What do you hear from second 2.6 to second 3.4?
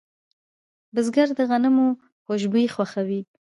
خوښوي